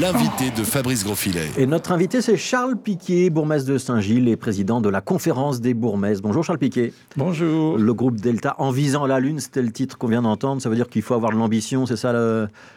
l'invité 0.00 0.50
de 0.50 0.62
Fabrice 0.64 1.02
Grosfilet. 1.02 1.48
Et 1.56 1.66
notre 1.66 1.92
invité, 1.92 2.20
c'est 2.20 2.36
Charles 2.36 2.76
Piquet, 2.76 3.30
bourgmestre 3.30 3.70
de 3.70 3.78
Saint-Gilles 3.78 4.28
et 4.28 4.36
président 4.36 4.82
de 4.82 4.88
la 4.90 5.00
conférence 5.00 5.62
des 5.62 5.72
bourgmestres. 5.72 6.22
Bonjour 6.22 6.44
Charles 6.44 6.58
Piquet. 6.58 6.92
Bonjour. 7.16 7.78
Le 7.78 7.94
groupe 7.94 8.16
Delta, 8.16 8.54
en 8.58 8.70
visant 8.70 9.06
la 9.06 9.18
Lune, 9.18 9.40
c'était 9.40 9.62
le 9.62 9.72
titre 9.72 9.96
qu'on 9.96 10.08
vient 10.08 10.22
d'entendre. 10.22 10.60
Ça 10.60 10.68
veut 10.68 10.76
dire 10.76 10.88
qu'il 10.88 11.00
faut 11.00 11.14
avoir 11.14 11.32
de 11.32 11.38
l'ambition, 11.38 11.86
c'est 11.86 11.96
ça 11.96 12.12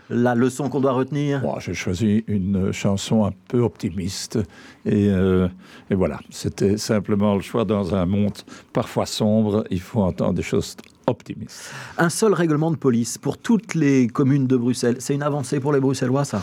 la 0.09 0.35
leçon 0.35 0.69
qu'on 0.69 0.79
doit 0.79 0.93
retenir? 0.93 1.43
J'ai 1.59 1.73
choisi 1.73 2.23
une 2.27 2.71
chanson 2.71 3.25
un 3.25 3.31
peu 3.49 3.59
optimiste. 3.59 4.39
Et, 4.85 5.09
euh, 5.09 5.47
et 5.89 5.95
voilà, 5.95 6.19
c'était 6.29 6.77
simplement 6.77 7.35
le 7.35 7.41
choix 7.41 7.65
dans 7.65 7.93
un 7.93 8.05
monde 8.05 8.37
parfois 8.71 9.05
sombre. 9.05 9.65
Il 9.69 9.81
faut 9.81 10.01
entendre 10.01 10.33
des 10.33 10.43
choses 10.43 10.77
optimistes. 11.07 11.71
Un 11.97 12.09
seul 12.09 12.33
règlement 12.33 12.71
de 12.71 12.77
police 12.77 13.17
pour 13.17 13.37
toutes 13.37 13.75
les 13.75 14.07
communes 14.07 14.47
de 14.47 14.55
Bruxelles. 14.55 14.97
C'est 14.99 15.13
une 15.13 15.23
avancée 15.23 15.59
pour 15.59 15.73
les 15.73 15.81
Bruxellois, 15.81 16.23
ça? 16.23 16.41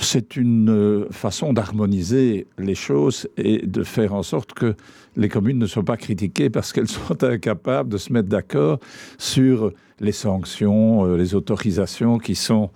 C'est 0.00 0.36
une 0.36 0.70
euh, 0.70 1.08
façon 1.10 1.52
d'harmoniser 1.52 2.46
les 2.58 2.74
choses 2.74 3.28
et 3.36 3.66
de 3.66 3.82
faire 3.82 4.14
en 4.14 4.22
sorte 4.22 4.54
que 4.54 4.74
les 5.16 5.28
communes 5.28 5.58
ne 5.58 5.66
soient 5.66 5.84
pas 5.84 5.96
critiquées 5.96 6.50
parce 6.50 6.72
qu'elles 6.72 6.88
sont 6.88 7.22
incapables 7.24 7.88
de 7.88 7.98
se 7.98 8.12
mettre 8.12 8.28
d'accord 8.28 8.78
sur 9.18 9.72
les 10.00 10.12
sanctions, 10.12 11.04
euh, 11.04 11.16
les 11.16 11.34
autorisations 11.34 12.18
qui 12.18 12.36
sont 12.36 12.70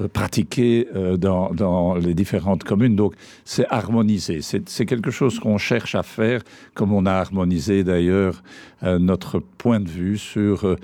euh, 0.00 0.08
pratiquées 0.08 0.88
dans, 1.16 1.94
les 1.94 2.14
différentes 2.14 2.64
communes. 2.64 2.96
Donc 2.96 3.14
c'est 3.44 3.66
harmonisé. 3.70 4.40
C'est 4.42 4.86
quelque 4.86 5.12
chose 5.12 5.38
qu'on 5.38 5.58
cherche 5.58 5.94
à 5.94 6.02
faire, 6.02 6.42
comme 6.74 6.92
on 6.92 7.06
a 7.06 7.12
harmonisé 7.12 7.84
d'ailleurs 7.84 8.42
notre 8.84 9.38
point 9.38 9.80
de 9.80 9.88
vue 9.88 10.18
sur 10.18 10.76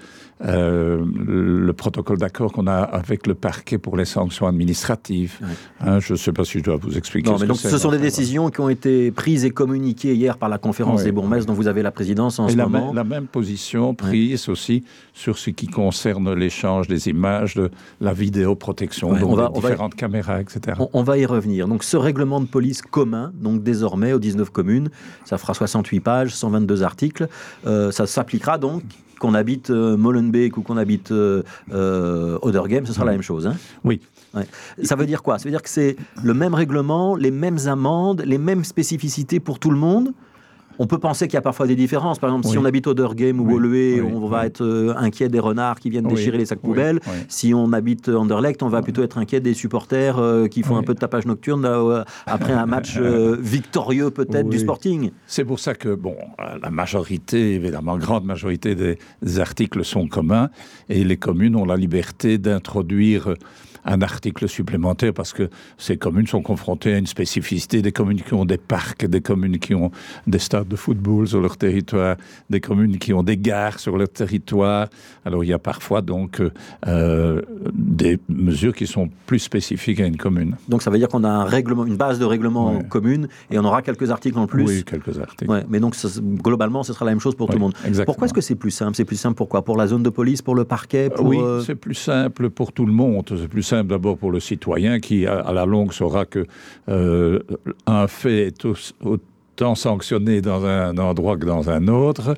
euh, 0.43 1.05
le 1.27 1.73
protocole 1.75 2.17
d'accord 2.17 2.53
qu'on 2.53 2.67
a 2.67 2.79
avec 2.79 3.27
le 3.27 3.35
parquet 3.35 3.77
pour 3.77 3.97
les 3.99 4.07
sanctions 4.07 4.47
administratives. 4.47 5.39
Hein, 5.81 6.01
je 6.01 6.15
ne 6.15 6.19
sais 6.19 6.33
pas 6.33 6.45
si 6.45 6.61
je 6.61 6.65
dois 6.65 6.77
vous 6.77 6.97
expliquer. 6.97 7.29
Non, 7.29 7.37
mais 7.39 7.47
donc 7.47 7.59
ce 7.59 7.77
sont 7.77 7.91
des 7.91 7.99
décisions 7.99 8.49
qui 8.49 8.61
ont 8.61 8.71
été 8.71 9.11
prises 9.11 9.45
et 9.45 9.51
communiquées 9.51 10.15
hier 10.15 10.39
par 10.39 10.49
la 10.49 10.57
conférence 10.57 11.05
des 11.05 11.13
bourgmestres 11.13 11.47
dont 11.47 11.53
vous 11.53 11.69
avez 11.69 11.83
la 11.83 11.91
présidence 11.91 12.39
en 12.39 12.49
ce 12.49 12.57
la 12.57 12.67
moment. 12.67 12.93
la 12.95 13.05
même 13.05 13.27
position 13.27 13.95
prise 13.95 14.49
aussi 14.49 14.83
sur 15.13 15.37
ce 15.37 15.51
qui 15.51 15.67
concerne 15.67 16.33
l'échange 16.33 16.89
des 16.89 17.09
images, 17.09 17.55
de 17.55 17.71
la 18.01 18.15
vidéoprotection, 18.15 19.13
donc 19.13 19.31
on 19.31 19.35
va, 19.35 19.51
différentes 19.55 19.95
caméras, 19.95 20.41
etc. 20.41 20.79
On, 20.95 21.03
va 21.03 21.19
y 21.19 21.27
revenir. 21.27 21.69
Donc 21.69 21.85
ce 21.85 21.99
règlement 21.99 22.41
de 22.41 22.47
police 22.47 22.81
commun, 22.81 23.33
donc 23.35 23.63
désormais 23.63 24.15
aux 24.15 24.19
19 24.19 24.49
communes, 24.51 24.89
ça 25.27 25.37
fera 25.37 25.53
68 25.53 26.01
pages, 26.01 26.35
122 26.35 26.83
articles. 26.83 27.29
Euh, 27.67 27.90
ça 27.91 28.07
s'appliquera 28.07 28.59
donc 28.59 28.83
qu'on 29.21 29.35
habite 29.35 29.71
euh, 29.71 29.97
Molenbeek 29.97 30.57
ou 30.57 30.63
qu'on 30.63 30.79
habite 30.79 31.13
euh, 31.13 31.43
euh, 31.73 32.39
Odergame, 32.43 32.87
ce 32.87 32.93
sera 32.93 33.05
la 33.05 33.13
même 33.13 33.23
chose. 33.23 33.47
Hein 33.47 33.57
oui. 33.85 34.01
Ça 34.83 34.97
veut 34.97 35.07
dire 35.07 35.23
quoi? 35.23 35.39
Ça 35.39 35.45
veut 35.45 35.51
dire 35.51 35.63
que 35.63 35.69
c'est 35.69 35.97
le 36.23 36.35
même 36.35 36.55
règlement, 36.55 37.17
les 37.17 37.31
mêmes 37.31 37.59
amendes, 37.67 38.23
les 38.25 38.39
mêmes 38.39 38.65
spécificités 38.65 39.41
pour 39.41 39.59
tout 39.59 39.71
le 39.71 39.77
monde 39.77 40.13
on 40.81 40.87
peut 40.87 40.99
penser 40.99 41.27
qu'il 41.27 41.35
y 41.35 41.37
a 41.37 41.43
parfois 41.43 41.67
des 41.67 41.77
différences. 41.77 42.19
Par 42.19 42.31
exemple, 42.31 42.49
si 42.49 42.57
on 42.57 42.65
habite 42.65 42.87
au 42.87 42.95
ou 42.95 43.53
au 43.53 43.59
Leué, 43.59 44.01
on 44.01 44.27
va 44.29 44.47
être 44.47 44.65
euh, 44.65 44.95
inquiet 44.97 45.29
des 45.29 45.39
renards 45.39 45.79
qui 45.79 45.91
viennent 45.91 46.07
déchirer 46.09 46.39
les 46.39 46.47
sacs 46.47 46.61
poubelles. 46.61 47.01
Si 47.29 47.53
on 47.53 47.75
habite 47.75 48.09
Anderlecht, 48.09 48.63
on 48.63 48.69
va 48.69 48.81
plutôt 48.81 49.03
être 49.03 49.19
inquiet 49.19 49.41
des 49.41 49.53
supporters 49.53 50.19
euh, 50.19 50.49
qui 50.49 50.63
font 50.63 50.79
un 50.79 50.83
peu 50.83 50.95
de 50.95 50.99
tapage 50.99 51.27
nocturne 51.27 51.67
euh, 51.67 52.03
après 52.25 52.55
un 52.55 52.65
match 52.65 52.99
victorieux 53.39 54.11
peut-être 54.11 54.49
du 54.49 54.59
Sporting. 54.59 55.11
C'est 55.27 55.45
pour 55.45 55.59
ça 55.59 55.75
que 55.75 55.95
bon, 55.95 56.17
la 56.39 56.71
majorité, 56.71 57.57
évidemment, 57.57 57.99
grande 57.99 58.25
majorité 58.25 58.75
des 58.75 58.97
articles 59.39 59.85
sont 59.85 60.09
communs 60.09 60.49
et 60.89 61.05
les 61.05 61.19
communes 61.19 61.57
ont 61.57 61.67
la 61.67 61.77
liberté 61.77 62.39
d'introduire 62.39 63.35
un 63.85 64.03
article 64.03 64.49
supplémentaire 64.49 65.13
parce 65.13 65.33
que 65.33 65.49
ces 65.79 65.97
communes 65.97 66.27
sont 66.27 66.43
confrontées 66.43 66.95
à 66.95 66.99
une 66.99 67.07
spécificité 67.07 67.83
des 67.83 67.93
communes 67.93 68.21
qui 68.21 68.35
ont 68.35 68.45
des 68.45 68.59
parcs, 68.59 69.07
des 69.07 69.21
communes 69.21 69.59
qui 69.59 69.75
ont 69.75 69.91
des 70.27 70.39
stades 70.39 70.69
de 70.69 70.77
football 70.77 71.29
sur 71.29 71.41
leur 71.41 71.57
territoire, 71.57 72.17
des 72.49 72.61
communes 72.61 72.99
qui 72.99 73.13
ont 73.13 73.23
des 73.23 73.37
gares 73.37 73.79
sur 73.79 73.97
leur 73.97 74.09
territoire. 74.09 74.89
Alors 75.25 75.45
il 75.45 75.49
y 75.49 75.53
a 75.53 75.59
parfois 75.59 76.03
donc 76.03 76.43
euh, 76.87 77.43
des 77.73 78.19
mesures 78.29 78.75
qui 78.75 78.87
sont 78.87 79.09
plus 79.27 79.39
spécifiques 79.39 80.01
à 80.01 80.07
une 80.07 80.17
commune. 80.17 80.57
Donc 80.69 80.83
ça 80.83 80.91
veut 80.91 80.99
dire 80.99 81.09
qu'on 81.09 81.25
a 81.25 81.29
un 81.29 81.45
règlement, 81.45 81.85
une 81.87 81.97
base 81.97 82.19
de 82.19 82.25
règlement 82.25 82.81
commune 82.83 83.29
et 83.51 83.59
on 83.59 83.65
aura 83.65 83.83
quelques 83.83 84.11
articles 84.11 84.39
en 84.39 84.47
plus. 84.47 84.65
Oui, 84.65 84.85
quelques 84.85 85.19
articles. 85.19 85.51
Ouais, 85.51 85.65
mais 85.69 85.81
donc 85.81 85.95
globalement, 86.43 86.83
ce 86.83 86.93
sera 86.93 87.05
la 87.05 87.13
même 87.13 87.21
chose 87.21 87.35
pour 87.35 87.49
tout 87.49 87.55
le 87.55 87.61
monde. 87.61 87.75
Exactement. 87.85 88.05
Pourquoi 88.05 88.27
est-ce 88.27 88.35
que 88.35 88.41
c'est 88.41 88.55
plus 88.55 88.71
simple? 88.71 88.97
C'est 88.97 89.05
plus 89.05 89.17
simple 89.17 89.37
pourquoi 89.37 89.63
Pour 89.63 89.77
la 89.77 89.87
zone 89.87 90.03
de 90.03 90.11
police, 90.11 90.43
pour 90.43 90.55
le 90.55 90.65
parquet 90.65 91.11
Oui, 91.21 91.39
euh, 91.41 91.61
c'est 91.61 91.75
plus 91.75 91.95
simple 91.95 92.51
pour 92.51 92.73
tout 92.73 92.87
le 92.87 92.93
monde. 92.93 93.25
C'est 93.29 93.49
plus 93.49 93.63
simple 93.71 93.89
d'abord 93.89 94.19
pour 94.19 94.33
le 94.33 94.41
citoyen 94.41 95.01
qui, 95.01 95.27
à, 95.27 95.53
la 95.53 95.65
longue, 95.65 95.93
saura 95.93 96.25
que 96.27 96.47
euh, 96.89 97.39
un 97.87 98.07
fait 98.07 98.49
est 98.49 98.67
autant 99.05 99.75
sanctionné 99.75 100.41
dans 100.41 100.65
un 100.65 100.97
endroit 100.99 101.37
que 101.37 101.47
dans 101.47 101.71
un 101.71 101.87
autre. 101.89 102.35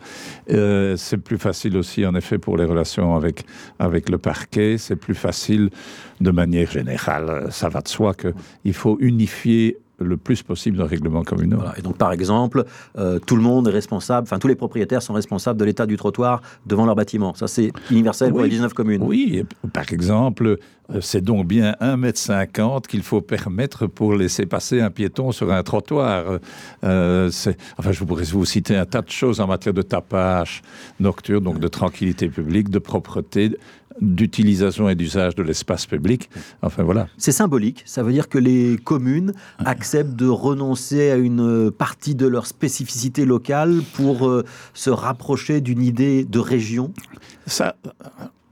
Euh, 0.50 0.96
c'est 0.96 1.16
plus 1.16 1.38
facile 1.38 1.76
aussi, 1.76 2.04
en 2.04 2.14
effet, 2.14 2.38
pour 2.38 2.56
les 2.56 2.64
relations 2.64 3.14
avec, 3.14 3.44
avec 3.78 4.10
le 4.10 4.18
parquet. 4.18 4.76
C'est 4.78 4.96
plus 4.96 5.14
facile 5.14 5.70
de 6.20 6.30
manière 6.30 6.70
générale. 6.70 7.48
Ça 7.50 7.68
va 7.68 7.80
de 7.80 7.88
soi 7.88 8.12
qu'il 8.14 8.74
faut 8.74 8.98
unifier 9.00 9.78
le 10.02 10.16
plus 10.16 10.42
possible 10.42 10.78
d'un 10.78 10.86
règlement 10.86 11.22
communal. 11.22 11.72
Et 11.76 11.82
donc, 11.82 11.96
par 11.96 12.12
exemple, 12.12 12.64
euh, 12.98 13.18
tout 13.18 13.36
le 13.36 13.42
monde 13.42 13.68
est 13.68 13.72
responsable, 13.72 14.26
enfin, 14.26 14.38
tous 14.38 14.48
les 14.48 14.54
propriétaires 14.54 15.02
sont 15.02 15.14
responsables 15.14 15.58
de 15.58 15.64
l'état 15.64 15.86
du 15.86 15.96
trottoir 15.96 16.42
devant 16.66 16.86
leur 16.86 16.96
bâtiment. 16.96 17.34
Ça, 17.34 17.46
c'est 17.46 17.72
universel 17.90 18.30
pour 18.30 18.42
les 18.42 18.48
19 18.48 18.74
communes. 18.74 19.02
Oui, 19.02 19.44
par 19.72 19.92
exemple, 19.92 20.58
c'est 21.00 21.22
donc 21.22 21.46
bien 21.46 21.72
1,50 21.80 22.74
m 22.76 22.80
qu'il 22.88 23.02
faut 23.02 23.20
permettre 23.20 23.86
pour 23.86 24.14
laisser 24.14 24.46
passer 24.46 24.80
un 24.80 24.90
piéton 24.90 25.32
sur 25.32 25.52
un 25.52 25.62
trottoir. 25.62 26.38
Euh, 26.84 27.30
enfin, 27.78 27.92
je 27.92 28.04
pourrais 28.04 28.24
vous 28.24 28.44
citer 28.44 28.76
un 28.76 28.84
tas 28.84 29.02
de 29.02 29.10
choses 29.10 29.40
en 29.40 29.46
matière 29.46 29.74
de 29.74 29.82
tapage 29.82 30.62
nocturne, 31.00 31.44
donc 31.44 31.60
de 31.60 31.68
tranquillité 31.68 32.28
publique, 32.28 32.68
de 32.68 32.78
propreté, 32.78 33.56
d'utilisation 34.00 34.88
et 34.88 34.94
d'usage 34.94 35.34
de 35.34 35.42
l'espace 35.42 35.86
public. 35.86 36.30
Enfin 36.62 36.82
voilà. 36.82 37.08
C'est 37.16 37.32
symbolique. 37.32 37.82
Ça 37.86 38.02
veut 38.02 38.12
dire 38.12 38.28
que 38.28 38.38
les 38.38 38.76
communes 38.76 39.32
acceptent 39.58 40.16
de 40.16 40.28
renoncer 40.28 41.10
à 41.10 41.16
une 41.16 41.70
partie 41.70 42.14
de 42.14 42.26
leur 42.26 42.46
spécificité 42.46 43.24
locale 43.24 43.82
pour 43.94 44.28
euh, 44.28 44.44
se 44.74 44.90
rapprocher 44.90 45.60
d'une 45.60 45.82
idée 45.82 46.24
de 46.24 46.38
région. 46.38 46.92
Ça. 47.46 47.76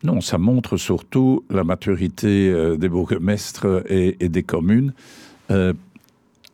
Non, 0.02 0.20
ça 0.20 0.38
montre 0.38 0.76
surtout 0.76 1.44
la 1.50 1.64
maturité 1.64 2.50
euh, 2.50 2.76
des 2.76 2.88
bourgmestres 2.88 3.82
et, 3.88 4.28
des 4.28 4.42
communes. 4.42 4.94
Euh, 5.50 5.74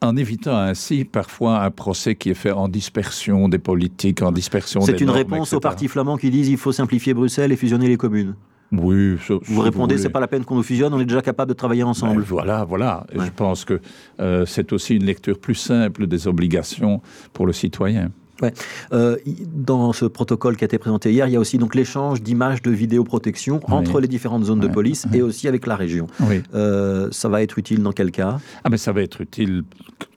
en 0.02 0.16
évitant 0.16 0.56
ainsi 0.56 1.04
parfois 1.04 1.62
un 1.62 1.70
procès 1.70 2.14
qui 2.14 2.30
est 2.30 2.34
fait 2.34 2.50
en 2.50 2.68
dispersion 2.68 3.48
des 3.48 3.58
politiques, 3.58 4.22
en 4.22 4.32
dispersion 4.32 4.80
des 4.80 4.86
C'est 4.86 5.00
une 5.00 5.10
réponse 5.10 5.52
aux 5.52 5.60
partis 5.60 5.88
flamands 5.88 6.16
qui 6.16 6.30
disent 6.30 6.48
il 6.48 6.58
faut 6.58 6.72
simplifier 6.72 7.14
Bruxelles 7.14 7.52
et 7.52 7.56
fusionner 7.56 7.88
les 7.88 7.96
communes. 7.96 8.34
Oui, 8.72 9.16
vous 9.28 9.60
répondez, 9.60 9.96
c'est 9.96 10.10
pas 10.10 10.20
la 10.20 10.26
peine 10.26 10.44
qu'on 10.44 10.56
nous 10.56 10.62
fusionne, 10.62 10.92
on 10.92 10.98
est 10.98 11.04
déjà 11.06 11.22
capable 11.22 11.50
de 11.50 11.54
travailler 11.54 11.84
ensemble. 11.84 12.22
Ben, 12.22 12.26
voilà, 12.28 12.64
voilà. 12.64 13.06
Je 13.14 13.30
pense 13.30 13.64
que 13.64 13.80
euh, 14.20 14.44
c'est 14.44 14.72
aussi 14.72 14.96
une 14.96 15.04
lecture 15.04 15.38
plus 15.38 15.54
simple 15.54 16.06
des 16.08 16.26
obligations 16.26 17.00
pour 17.32 17.46
le 17.46 17.52
citoyen. 17.52 18.10
Ouais. 18.42 18.52
Euh, 18.92 19.16
dans 19.54 19.92
ce 19.92 20.04
protocole 20.04 20.56
qui 20.56 20.64
a 20.64 20.66
été 20.66 20.78
présenté 20.78 21.12
hier, 21.12 21.26
il 21.26 21.32
y 21.32 21.36
a 21.36 21.40
aussi 21.40 21.58
donc 21.58 21.74
l'échange 21.74 22.22
d'images 22.22 22.62
de 22.62 22.70
vidéoprotection 22.70 23.60
entre 23.68 24.00
les 24.00 24.08
différentes 24.08 24.44
zones 24.44 24.60
de 24.60 24.68
police 24.68 25.06
et 25.12 25.22
aussi 25.22 25.48
avec 25.48 25.66
la 25.66 25.76
région. 25.76 26.06
Oui. 26.20 26.42
Euh, 26.54 27.08
ça 27.12 27.28
va 27.28 27.42
être 27.42 27.58
utile 27.58 27.82
dans 27.82 27.92
quel 27.92 28.10
cas? 28.10 28.38
Ah 28.64 28.68
mais 28.70 28.76
ça 28.76 28.92
va 28.92 29.02
être 29.02 29.20
utile 29.20 29.64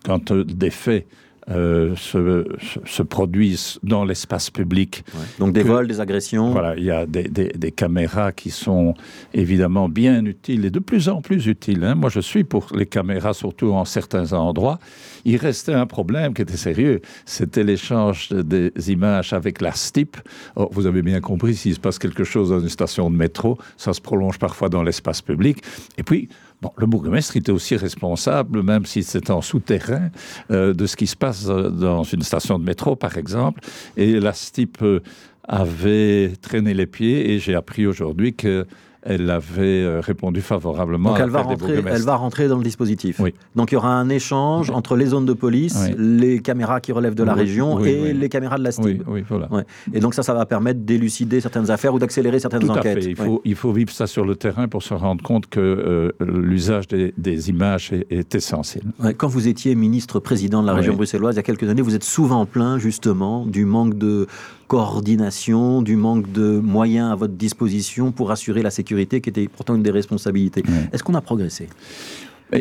quand 0.03 0.33
des 0.33 0.69
faits 0.69 1.07
euh, 1.49 1.95
se, 1.95 3.01
produisent 3.01 3.79
dans 3.81 4.05
l'espace 4.05 4.49
public. 4.49 5.03
Donc 5.39 5.53
des 5.53 5.63
vols, 5.63 5.87
des 5.87 5.99
agressions. 5.99 6.51
Voilà, 6.51 6.75
il 6.75 6.83
y 6.83 6.91
a 6.91 7.05
des, 7.05 7.27
des, 7.27 7.71
caméras 7.71 8.31
qui 8.31 8.51
sont 8.51 8.93
évidemment 9.33 9.89
bien 9.89 10.23
utiles 10.25 10.65
et 10.65 10.69
de 10.69 10.79
plus 10.79 11.09
en 11.09 11.21
plus 11.21 11.47
utiles. 11.47 11.83
Hein. 11.83 11.95
Moi, 11.95 12.09
je 12.09 12.19
suis 12.19 12.43
pour 12.43 12.67
les 12.75 12.85
caméras, 12.85 13.33
surtout 13.33 13.71
en 13.71 13.85
certains 13.85 14.33
endroits. 14.33 14.79
Il 15.25 15.37
restait 15.37 15.73
un 15.73 15.87
problème 15.87 16.33
qui 16.33 16.43
était 16.43 16.57
sérieux, 16.57 17.01
c'était 17.25 17.63
l'échange 17.63 18.29
des 18.29 18.71
images 18.91 19.33
avec 19.33 19.61
la 19.61 19.71
STIP. 19.71 20.17
Oh, 20.55 20.69
vous 20.71 20.85
avez 20.85 21.01
bien 21.01 21.19
compris, 21.19 21.55
s'il 21.55 21.73
se 21.73 21.79
passe 21.79 21.99
quelque 21.99 22.23
chose 22.23 22.49
dans 22.49 22.59
une 22.59 22.69
station 22.69 23.09
de 23.09 23.15
métro, 23.15 23.57
ça 23.77 23.93
se 23.93 24.01
prolonge 24.01 24.37
parfois 24.37 24.69
dans 24.69 24.83
l'espace 24.83 25.21
public. 25.21 25.63
Et 25.97 26.03
puis, 26.03 26.29
Bon, 26.61 26.71
le 26.75 26.85
bourgmestre 26.87 27.37
était 27.37 27.53
aussi 27.53 27.77
responsable, 27.77 28.63
même 28.63 28.85
si 28.85 29.01
c'était 29.03 29.31
en 29.31 29.41
souterrain, 29.41 30.09
euh, 30.51 30.73
de 30.73 30.87
ce 30.87 30.97
qui 30.97 31.07
se 31.07 31.15
passe 31.15 31.47
euh, 31.47 31.69
dans 31.69 32.03
une 32.03 32.21
station 32.21 32.59
de 32.59 32.65
métro, 32.65 32.97
par 32.97 33.17
exemple. 33.17 33.61
Et 33.95 34.19
la 34.19 34.33
STIP 34.33 34.81
euh, 34.81 34.99
avait 35.47 36.33
traîné 36.41 36.73
les 36.73 36.85
pieds 36.85 37.31
et 37.31 37.39
j'ai 37.39 37.55
appris 37.55 37.87
aujourd'hui 37.87 38.33
qu'elle 38.33 38.65
elle 39.03 39.29
avait 39.29 39.83
euh, 39.83 40.01
répondu 40.01 40.41
favorablement. 40.41 41.11
Donc 41.11 41.19
elle 41.19 41.29
va, 41.29 41.41
rentrer, 41.41 41.81
elle 41.85 42.01
va 42.01 42.15
rentrer 42.15 42.47
dans 42.47 42.57
le 42.57 42.63
dispositif. 42.63 43.19
Oui. 43.19 43.33
Donc 43.55 43.71
il 43.71 43.75
y 43.75 43.77
aura 43.77 43.93
un 43.93 44.09
échange 44.09 44.69
entre 44.71 44.95
les 44.95 45.07
zones 45.07 45.25
de 45.25 45.33
police, 45.33 45.89
les 45.97 46.39
caméras 46.39 46.81
qui 46.81 46.91
relèvent 46.91 47.15
de 47.15 47.23
la 47.23 47.33
région 47.33 47.83
et 47.83 48.13
les 48.13 48.29
caméras 48.29 48.57
de 48.57 48.63
la 48.63 48.71
STIB. 48.71 49.03
Oui, 49.07 49.23
voilà. 49.27 49.49
Et 49.93 49.99
donc 49.99 50.13
ça, 50.13 50.23
ça 50.23 50.33
va 50.33 50.45
permettre 50.45 50.81
d'élucider 50.81 51.39
certaines 51.39 51.71
affaires 51.71 51.93
ou 51.93 51.99
d'accélérer 51.99 52.39
certaines 52.39 52.61
Tout 52.61 52.71
enquêtes. 52.71 52.97
À 52.97 53.01
fait. 53.01 53.09
Il, 53.09 53.15
faut, 53.15 53.41
il 53.45 53.55
faut 53.55 53.71
vivre 53.71 53.91
ça 53.91 54.07
sur 54.07 54.25
le 54.25 54.35
terrain 54.35 54.67
pour 54.67 54.83
se 54.83 54.93
rendre 54.93 55.23
compte 55.23 55.47
que 55.47 55.59
euh, 55.59 56.11
l'usage 56.19 56.87
des, 56.87 57.49
images 57.49 57.91
est, 58.09 58.35
essentiel. 58.35 58.83
Quand 59.17 59.27
vous 59.27 59.47
étiez 59.47 59.75
ministre-président 59.75 60.61
de 60.61 60.67
la 60.67 60.73
région 60.73 60.93
bruxelloise 60.93 61.35
il 61.35 61.37
y 61.37 61.39
a 61.39 61.43
quelques 61.43 61.69
années, 61.69 61.81
vous 61.81 61.95
êtes 61.95 62.03
souvent 62.03 62.45
plein 62.45 62.77
justement 62.77 63.45
du 63.45 63.65
manque 63.65 63.97
de 63.97 64.27
coordination, 64.69 65.81
du 65.81 65.95
manque 65.95 66.31
de 66.31 66.59
moyens 66.59 67.11
à 67.11 67.15
votre 67.15 67.33
disposition 67.33 68.11
pour 68.11 68.31
assurer 68.31 68.61
la 68.61 68.69
sécurité, 68.69 69.19
qui 69.19 69.29
était 69.31 69.47
pourtant 69.47 69.75
une 69.75 69.81
des 69.83 69.91
responsabilités. 69.91 70.63
Est-ce 70.93 71.03
qu'on 71.03 71.15
a 71.15 71.21
progressé? 71.21 71.67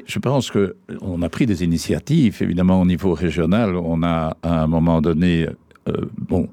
Je 0.07 0.19
pense 0.19 0.51
qu'on 0.51 1.23
a 1.23 1.29
pris 1.29 1.47
des 1.47 1.63
initiatives, 1.63 2.39
évidemment 2.41 2.81
au 2.81 2.87
niveau 2.87 3.13
régional. 3.13 3.77
On 3.77 4.03
a 4.03 4.37
à 4.43 4.63
un 4.63 4.67
moment 4.67 5.01
donné, 5.03 5.49
euh, 5.89 5.93
bon, 6.17 6.49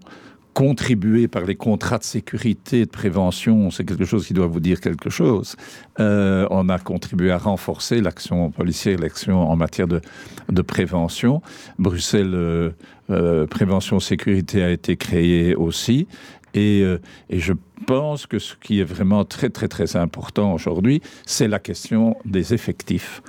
contribué 0.56 1.28
par 1.28 1.44
les 1.44 1.56
contrats 1.56 1.98
de 1.98 2.06
sécurité, 2.06 2.86
de 2.86 2.90
prévention, 2.90 3.72
c'est 3.72 3.84
quelque 3.84 4.06
chose 4.06 4.26
qui 4.26 4.34
doit 4.34 4.48
vous 4.48 4.62
dire 4.62 4.80
quelque 4.80 5.10
chose. 5.10 5.58
Euh, 6.00 6.48
on 6.50 6.70
a 6.70 6.80
contribué 6.80 7.30
à 7.30 7.38
renforcer 7.38 8.00
l'action 8.00 8.52
policière, 8.52 8.98
l'action 8.98 9.50
en 9.50 9.58
matière 9.58 9.86
de, 9.86 10.00
de 10.50 10.62
prévention. 10.62 11.42
Bruxelles 11.78 12.34
euh, 12.34 12.70
euh, 13.10 13.46
Prévention 13.46 14.00
Sécurité 14.00 14.64
a 14.64 14.72
été 14.72 14.96
créée 14.96 15.56
aussi. 15.56 16.08
Et, 16.54 16.86
et, 17.30 17.40
je 17.40 17.52
pense 17.86 18.26
que 18.26 18.40
ce 18.40 18.56
qui 18.56 18.80
est 18.80 18.84
vraiment 18.84 19.26
très 19.26 19.50
très 19.50 19.68
très 19.68 19.96
important 19.96 20.54
aujourd'hui, 20.54 21.02
c'est 21.26 21.48
la 21.48 21.60
question 21.60 22.16
des 22.26 22.54
effectifs. 22.54 23.22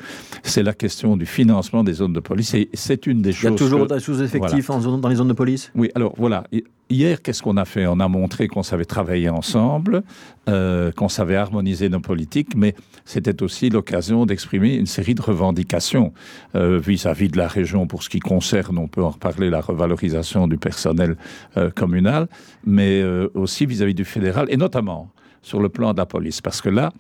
C'est 0.43 0.63
la 0.63 0.73
question 0.73 1.17
du 1.17 1.27
financement 1.27 1.85
des 1.85 1.95
zones 1.95 2.13
de 2.13 2.21
police. 2.21 2.55
Et 2.55 2.69
c'est 2.75 3.07
une 3.07 3.23
des 3.23 3.33
choses. 3.33 3.43
Il 3.43 3.53
y 3.53 3.55
a 3.55 3.59
toujours 3.59 3.87
des 3.87 4.01
sous-effectifs 4.01 4.67
dans 4.69 5.09
les 5.09 5.17
zones 5.17 5.29
de 5.29 5.33
police? 5.33 5.71
Oui, 5.75 5.91
alors 5.95 6.15
voilà. 6.17 6.45
Hier, 6.89 7.21
qu'est-ce 7.21 7.43
qu'on 7.43 7.57
a 7.57 7.65
fait? 7.65 7.85
On 7.89 7.99
a 7.99 8.07
montré 8.07 8.47
qu'on 8.47 8.63
savait 8.63 8.85
travailler 8.85 9.29
ensemble, 9.29 10.05
euh, 10.49 10.93
qu'on 10.93 11.09
savait 11.09 11.35
harmoniser 11.35 11.89
nos 11.89 11.99
politiques, 11.99 12.55
mais 12.57 12.77
c'était 13.05 13.43
aussi 13.43 13.71
l'occasion 13.71 14.25
d'exprimer 14.25 14.77
une 14.77 14.87
série 14.87 15.17
de 15.17 15.23
revendications 15.23 16.13
euh, 16.55 16.79
vis-à-vis 16.79 17.29
de 17.29 17.39
la 17.39 17.49
région 17.49 17.89
pour 17.89 18.05
ce 18.05 18.09
qui 18.09 18.21
concerne, 18.21 18.79
on 18.79 18.87
peut 18.87 19.03
en 19.03 19.11
reparler, 19.11 19.51
la 19.51 19.61
revalorisation 19.61 20.47
du 20.47 20.59
personnel 20.59 21.17
euh, 21.57 21.71
communal, 21.71 22.29
mais 22.65 23.03
aussi 23.35 23.67
vis-à-vis 23.67 23.93
-vis 23.93 23.97
du 23.97 24.05
fédéral, 24.05 24.36
et 24.49 24.57
notamment 24.57 25.11
sur 25.43 25.61
le 25.61 25.69
plan 25.69 25.93
de 25.93 25.99
la 25.99 26.07
police, 26.07 26.41
parce 26.41 26.61
que 26.61 26.69
là, 26.69 26.93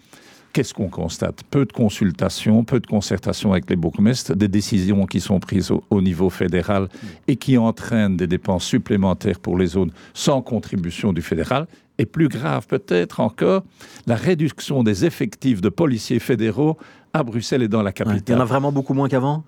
qu'est-ce 0.56 0.72
qu'on 0.72 0.88
constate? 0.88 1.42
Peu 1.50 1.66
de 1.66 1.72
consultations, 1.72 2.64
peu 2.64 2.80
de 2.80 2.86
concertation 2.86 3.52
avec 3.52 3.68
les 3.68 3.76
bourgmestres, 3.76 4.34
des 4.34 4.48
décisions 4.48 5.04
qui 5.04 5.20
sont 5.20 5.38
prises 5.38 5.70
au, 5.90 6.00
niveau 6.00 6.30
fédéral 6.30 6.88
et 7.28 7.36
qui 7.36 7.58
entraînent 7.58 8.16
des 8.16 8.26
dépenses 8.26 8.64
supplémentaires 8.64 9.38
pour 9.38 9.58
les 9.58 9.66
zones 9.66 9.90
sans 10.14 10.40
contribution 10.40 11.12
du 11.12 11.20
fédéral. 11.20 11.66
Et 11.98 12.06
plus 12.06 12.28
grave 12.28 12.66
peut-être 12.66 13.20
encore, 13.20 13.64
la 14.06 14.16
réduction 14.16 14.82
des 14.82 15.04
effectifs 15.04 15.60
de 15.60 15.68
policiers 15.68 16.20
fédéraux 16.20 16.78
à 17.12 17.22
Bruxelles 17.22 17.62
et 17.62 17.68
dans 17.68 17.82
la 17.82 17.92
capitale. 17.92 18.22
il 18.26 18.32
y 18.32 18.34
en 18.34 18.40
a 18.40 18.46
vraiment 18.46 18.72
beaucoup 18.72 18.94
moins 18.94 19.08
qu'avant? 19.08 19.44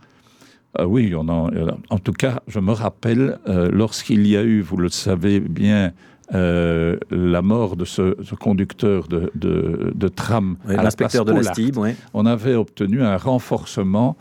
Euh, 0.79 0.84
oui, 0.84 1.14
en, 1.14 1.26
en 1.29 1.99
tout 1.99 2.12
cas, 2.12 2.43
je 2.49 2.61
me 2.61 2.73
rappelle, 2.73 3.38
euh, 3.49 3.70
lorsqu'il 3.73 4.26
y 4.26 4.37
a 4.37 4.43
eu, 4.43 4.61
vous 4.61 4.76
le 4.76 4.91
savez 4.91 5.41
bien, 5.41 5.93
euh, 6.34 6.98
la 7.10 7.40
mort 7.40 7.76
de 7.76 7.84
ce, 7.84 8.14
conducteur 8.34 9.08
de, 9.08 9.32
de, 9.34 10.08
tram 10.08 10.56
à 10.69 10.82
l'inspecteur 10.82 11.25
de 11.25 11.32
la 11.32 11.42
STIB, 11.42 11.78
on 12.12 12.26
avait 12.26 12.54
obtenu 12.54 13.02
un 13.02 13.16
renforcement 13.16 14.16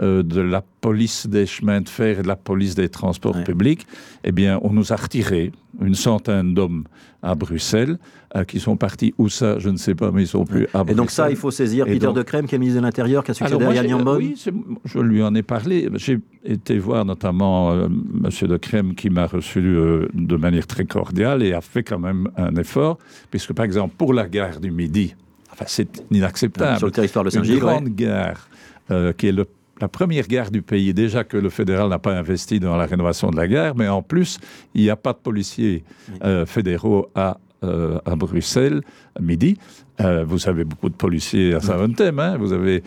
euh, 0.00 0.22
de 0.22 0.40
la 0.40 0.62
police 0.80 1.26
des 1.26 1.46
chemins 1.46 1.80
de 1.80 1.88
fer 1.88 2.20
et 2.20 2.22
de 2.22 2.28
la 2.28 2.36
police 2.36 2.74
des 2.74 2.88
transports 2.88 3.42
publics, 3.42 3.86
eh 4.24 4.32
bien, 4.32 4.58
on 4.62 4.72
nous 4.72 4.92
a 4.92 4.96
retiré 4.96 5.52
une 5.80 5.94
centaine 5.94 6.54
d'hommes 6.54 6.84
à 7.22 7.34
Bruxelles, 7.34 7.98
euh, 8.36 8.44
qui 8.44 8.60
sont 8.60 8.76
partis 8.76 9.12
où 9.18 9.28
ça, 9.28 9.58
je 9.58 9.68
ne 9.70 9.76
sais 9.76 9.94
pas, 9.94 10.12
mais 10.12 10.22
ils 10.22 10.28
sont 10.28 10.44
plus 10.44 10.64
à 10.72 10.84
Bruxelles. 10.84 10.90
Et 10.90 10.94
donc 10.94 11.10
ça, 11.10 11.30
il 11.30 11.36
faut 11.36 11.50
saisir 11.50 11.84
Peter 11.86 12.12
de 12.12 12.22
Crème, 12.22 12.46
qui 12.46 12.54
est 12.54 12.58
ministre 12.58 12.80
de 12.80 12.86
l'Intérieur, 12.86 13.24
qui 13.24 13.32
a 13.32 13.34
succédé 13.34 13.64
à 13.64 13.74
Yann 13.74 14.08
Oui, 14.08 14.34
je 14.84 14.98
lui 14.98 15.22
en 15.22 15.34
ai 15.34 15.42
parlé. 15.42 15.88
J'ai 15.94 16.20
été 16.44 16.78
voir 16.78 17.04
notamment 17.04 17.72
euh, 17.72 17.86
M. 17.86 18.48
de 18.48 18.56
Crème, 18.56 18.94
qui 18.94 19.10
m'a 19.10 19.26
reçu 19.26 19.60
de 19.60 20.36
manière 20.36 20.66
très 20.66 20.84
cordiale 20.84 21.42
et 21.42 21.52
a 21.52 21.60
fait 21.60 21.82
quand 21.82 21.98
même 21.98 22.28
un 22.36 22.54
effort, 22.56 22.98
puisque 23.30 23.52
par 23.52 23.64
exemple, 23.64 23.94
pour 23.98 24.14
la 24.14 24.28
gare 24.28 24.60
du 24.60 24.70
Midi, 24.70 25.14
enfin, 25.52 25.64
c'est 25.66 26.02
inacceptable. 26.10 26.78
Sur 26.78 26.86
le 26.86 26.92
territoire 26.92 27.24
de 27.24 27.30
Saint-Gilles. 27.30 27.54
Une 27.54 27.60
grande 27.60 27.88
gare 27.88 28.48
qui 29.16 29.26
est 29.26 29.32
le 29.32 29.44
la 29.80 29.88
première 29.88 30.26
gare 30.26 30.50
du 30.50 30.62
pays. 30.62 30.92
Déjà 30.94 31.24
que 31.24 31.36
le 31.36 31.50
fédéral 31.50 31.88
n'a 31.88 31.98
pas 31.98 32.14
investi 32.16 32.60
dans 32.60 32.76
la 32.76 32.86
rénovation 32.86 33.30
de 33.30 33.36
la 33.36 33.48
gare, 33.48 33.74
mais 33.76 33.88
en 33.88 34.02
plus, 34.02 34.38
il 34.74 34.82
n'y 34.82 34.90
a 34.90 34.96
pas 34.96 35.12
de 35.12 35.18
policiers 35.18 35.84
euh, 36.24 36.46
fédéraux 36.46 37.08
à, 37.14 37.38
euh, 37.64 37.98
à 38.04 38.16
Bruxelles, 38.16 38.82
à 39.16 39.22
midi. 39.22 39.58
Euh, 40.00 40.24
vous 40.24 40.48
avez 40.48 40.64
beaucoup 40.64 40.88
de 40.88 40.94
policiers 40.94 41.54
à 41.54 41.60
Saint-Ventem, 41.60 42.18
hein. 42.18 42.36
vous 42.38 42.52
avez 42.52 42.82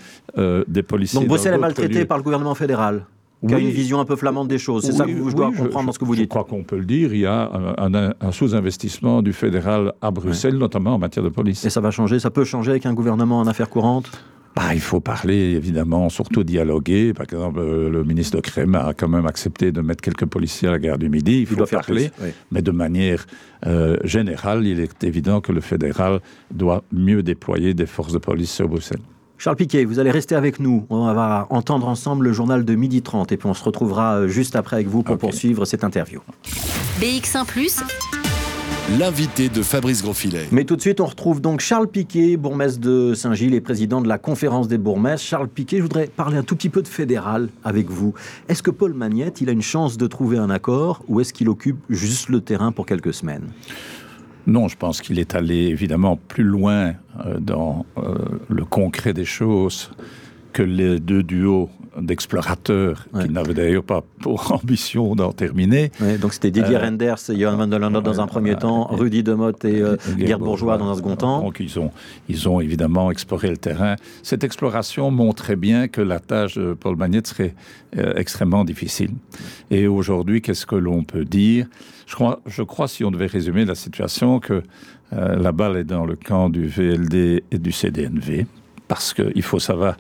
des 0.68 0.84
policiers. 0.84 1.20
Donc 1.20 1.28
Bruxelles 1.28 1.54
est 1.54 1.58
maltraité 1.58 2.06
par 2.06 2.18
le 2.18 2.24
gouvernement 2.24 2.56
fédéral 2.56 3.06
qui 3.48 3.56
a 3.56 3.58
une 3.58 3.70
vision 3.70 4.00
un 4.00 4.06
peu 4.06 4.16
flamande 4.16 4.48
des 4.48 4.60
choses. 4.60 4.84
C'est 4.86 4.92
ça 4.92 5.06
que 5.06 5.12
je 5.12 5.36
dois 5.36 5.52
comprendre 5.52 5.88
dans 5.88 5.92
ce 5.92 6.00
que 6.00 6.06
vous 6.06 6.16
dites. 6.16 6.26
Je 6.26 6.30
crois 6.30 6.44
qu'on 6.44 6.64
peut 6.64 6.78
le 6.78 6.86
dire. 6.86 7.12
Il 7.14 7.22
y 7.22 7.26
a 7.26 7.50
un, 7.78 8.32
sous-investissement 8.32 9.22
du 9.22 9.34
fédéral 9.34 9.94
à 10.02 10.12
Bruxelles, 10.12 10.58
notamment 10.58 10.94
en 10.94 11.00
matière 11.00 11.24
de 11.24 11.30
police. 11.30 11.66
Et 11.66 11.70
ça 11.70 11.82
va 11.82 11.92
changer 11.92 12.20
Ça 12.20 12.30
peut 12.30 12.44
changer 12.44 12.72
avec 12.72 12.86
un 12.86 12.94
gouvernement 12.94 13.40
en 13.40 13.48
affaires 13.48 13.70
courantes? 13.70 14.12
Bah, 14.56 14.74
il 14.74 14.82
faut 14.82 15.00
parler, 15.00 15.54
évidemment, 15.54 16.10
surtout 16.10 16.44
dialoguer. 16.44 17.14
Par 17.14 17.24
exemple, 17.24 17.60
euh, 17.60 17.90
le 17.90 18.04
ministre 18.04 18.36
de 18.38 18.42
Crème 18.42 18.76
a 18.76 18.94
quand 18.94 19.08
même 19.08 19.26
accepté 19.26 19.72
de 19.72 19.82
mettre 19.82 20.02
quelques 20.02 20.26
policiers 20.26 20.68
à 20.68 20.72
la 20.72 20.80
gare 20.80 20.98
du 20.98 21.10
Midi. 21.10 21.40
Il 21.42 21.48
faut 21.48 21.66
parler, 21.66 22.12
mais 22.52 22.62
de 22.62 22.72
manière 22.72 23.26
euh, 23.66 23.98
générale, 24.04 24.66
il 24.66 24.80
est 24.80 25.04
évident 25.04 25.40
que 25.40 25.52
le 25.52 25.62
fédéral 25.62 26.20
doit 26.52 26.84
mieux 26.92 27.24
déployer 27.24 27.74
des 27.74 27.86
forces 27.86 28.14
de 28.14 28.18
police 28.18 28.52
sur 28.52 28.68
Bruxelles. 28.68 29.02
Charles 29.38 29.56
Piquet, 29.56 29.86
vous 29.86 29.98
allez 29.98 30.12
rester 30.12 30.36
avec 30.36 30.60
nous. 30.60 30.86
On 30.92 31.12
va 31.14 31.48
entendre 31.50 31.88
ensemble 31.88 32.26
le 32.26 32.34
journal 32.34 32.64
de 32.64 32.76
midi 32.76 33.02
30 33.02 33.32
et 33.32 33.38
puis 33.38 33.50
on 33.50 33.56
se 33.56 33.64
retrouvera 33.64 34.18
euh, 34.18 34.28
juste 34.28 34.56
après 34.56 34.76
avec 34.76 34.88
vous 34.88 35.02
pour 35.02 35.18
poursuivre 35.18 35.66
cette 35.66 35.84
interview. 35.84 36.22
BX1⁇ 37.00 37.46
l'invité 39.00 39.50
de 39.50 39.62
Fabrice 39.62 40.02
Grosfilet. 40.02 40.48
Mais 40.52 40.66
tout 40.66 40.76
de 40.76 40.82
suite, 40.82 41.00
on 41.00 41.06
retrouve 41.06 41.42
donc 41.42 41.60
Charles 41.62 41.88
Piquet, 41.88 42.38
bourgmestre 42.38 42.80
de 42.80 43.14
Saint-Gilles 43.14 43.54
et 43.54 43.62
président 43.62 44.02
de 44.02 44.08
la 44.08 44.18
conférence 44.18 44.68
des 44.68 44.78
bourgmestres. 44.78 45.26
Charles 45.26 45.48
Piquet, 45.48 45.78
je 45.78 45.84
voudrais 45.84 46.08
parler 46.08 46.38
un 46.38 46.44
tout 46.44 46.56
petit 46.56 46.70
peu 46.70 46.82
de 46.82 46.88
fédéral 46.88 47.50
avec 47.64 47.90
vous. 47.90 48.14
Est-ce 48.50 48.62
que 48.64 48.72
Paul 48.72 48.94
Magnette, 48.94 49.42
il 49.42 49.50
a 49.50 49.52
une 49.52 49.62
chance 49.62 49.98
de 49.98 50.08
trouver 50.08 50.38
un 50.38 50.50
accord 50.50 51.04
ou 51.08 51.20
est-ce 51.22 51.34
qu'il 51.34 51.50
occupe 51.50 51.80
juste 51.90 52.30
le 52.30 52.42
terrain 52.42 52.72
pour 52.72 52.86
quelques 52.86 53.14
semaines? 53.14 53.48
Non, 54.48 54.68
je 54.68 54.76
pense 54.76 55.02
qu'il 55.02 55.20
est 55.20 55.36
allé 55.36 55.68
évidemment 55.68 56.18
plus 56.28 56.44
loin 56.44 56.94
euh, 57.26 57.40
dans 57.40 57.86
euh, 57.98 58.16
le 58.50 58.66
concret 58.66 59.14
des 59.14 59.26
choses 59.26 59.92
que 60.52 60.64
les 60.64 61.00
deux 61.00 61.24
duos 61.24 61.70
d'explorateurs, 61.98 63.06
qui 63.22 63.30
n'avaient 63.30 63.54
d'ailleurs 63.54 63.84
pas 63.84 64.02
pour 64.22 64.52
ambition 64.64 65.16
d'en 65.16 65.34
terminer. 65.34 65.92
donc 66.22 66.34
c'était 66.34 66.52
Didier 66.52 66.76
euh, 66.76 66.80
Renders 66.80 67.18
et 67.30 67.38
Johan 67.38 67.58
van 67.58 67.68
der 67.68 67.80
Lande 67.80 68.02
dans 68.02 68.22
un 68.22 68.28
premier 68.28 68.56
temps, 68.56 68.88
Rudy 68.88 69.24
Demotte 69.24 69.66
et 69.66 69.82
euh, 69.82 69.98
Gerd 70.18 70.42
Bourgeois 70.42 70.78
dans 70.78 70.90
un 70.90 70.96
second 70.96 71.16
temps. 71.16 71.42
Donc 71.42 71.60
ils 71.60 71.80
ont, 71.80 71.92
ils 72.30 72.48
ont 72.48 72.62
évidemment 72.62 73.12
exploré 73.12 73.50
le 73.50 73.58
terrain. 73.58 73.96
Cette 74.24 74.44
exploration 74.44 75.12
montrait 75.12 75.58
bien 75.58 75.88
que 75.88 76.02
la 76.02 76.20
tâche 76.20 76.56
de 76.58 76.74
Paul 76.74 76.96
Magnette 76.96 77.28
serait 77.28 77.56
euh, 77.98 78.14
extrêmement 78.16 78.64
difficile. 78.64 79.12
Et 79.70 79.88
aujourd'hui, 79.88 80.42
qu'est-ce 80.42 80.66
que 80.66 80.76
l'on 80.76 81.04
peut 81.04 81.26
dire? 81.26 81.68
Je 82.08 82.16
crois, 82.16 82.42
je 82.46 82.64
crois, 82.64 82.88
si 82.88 83.04
on 83.04 83.12
devait 83.12 83.26
résumer 83.26 83.66
la 83.66 83.76
situation, 83.76 84.40
que 84.40 84.64
la 85.12 85.52
balle 85.52 85.76
est 85.76 85.84
dans 85.84 86.06
le 86.06 86.16
camp 86.16 86.50
du 86.50 86.68
VLD 86.68 87.44
et 87.52 87.58
du 87.58 87.74
CDNV, 87.74 88.46
parce 88.88 89.14
qu'il 89.14 89.42
faut 89.42 89.60
savoir 89.60 89.98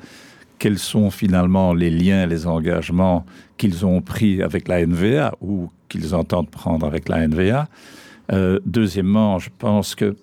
quels 0.61 0.77
sont 0.77 1.09
finalement 1.09 1.73
les 1.73 1.89
liens, 1.89 2.27
les 2.27 2.45
engagements 2.45 3.25
qu'ils 3.57 3.83
ont 3.83 3.99
pris 3.99 4.43
avec 4.43 4.67
la 4.67 4.85
NVA 4.85 5.33
ou 5.41 5.71
qu'ils 5.89 6.13
entendent 6.13 6.51
prendre 6.51 6.85
avec 6.85 7.09
la 7.09 7.27
NVA. 7.27 7.67
Euh, 8.31 8.59
deuxièmement, 8.63 9.39
je 9.39 9.49
pense 9.57 9.95
que 9.95 10.15